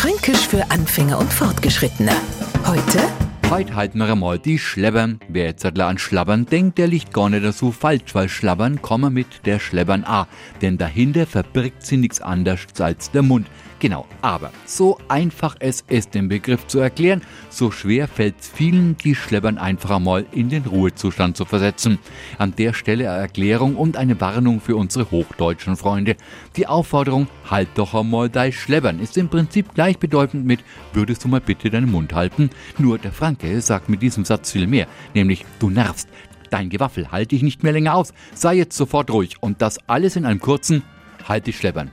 [0.00, 2.12] Fränkisch für Anfänger und Fortgeschrittene.
[2.64, 3.00] Heute
[3.50, 5.20] Heute halten wir einmal die Schleppern.
[5.28, 9.26] Wer jetzt an Schlabbern denkt, der liegt gar nicht so falsch, weil Schlabbern kommen mit
[9.44, 10.26] der Schleppern A.
[10.62, 13.46] Denn dahinter verbirgt sie nichts anderes als der Mund.
[13.80, 18.98] Genau, aber so einfach es ist, den Begriff zu erklären, so schwer fällt es vielen,
[18.98, 21.98] die Schleppern einfach einmal in den Ruhezustand zu versetzen.
[22.36, 26.16] An der Stelle eine Erklärung und eine Warnung für unsere hochdeutschen Freunde.
[26.56, 30.60] Die Aufforderung, halt doch einmal dein Schleppern, ist im Prinzip gleichbedeutend mit,
[30.92, 32.50] würdest du mal bitte deinen Mund halten?
[32.76, 36.06] Nur der Franke sagt mit diesem Satz viel mehr, nämlich, du nervst.
[36.50, 38.12] Dein Gewaffel halte ich nicht mehr länger aus.
[38.34, 40.82] Sei jetzt sofort ruhig und das alles in einem kurzen
[41.26, 41.92] Halt dich schleppern.